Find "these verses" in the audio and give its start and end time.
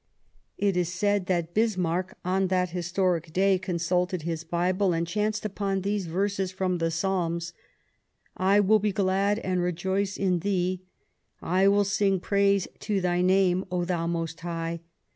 5.81-6.51